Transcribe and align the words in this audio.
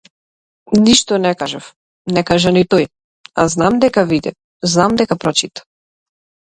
Ништо 0.85 1.19
не 1.25 1.33
кажав, 1.41 1.67
не 2.15 2.25
кажа 2.31 2.55
ни 2.57 2.65
тој, 2.73 2.89
а 3.43 3.47
знам 3.57 3.81
дека 3.85 4.09
виде, 4.15 4.35
знам 4.75 5.03
дека 5.05 5.25
прочита. 5.25 5.71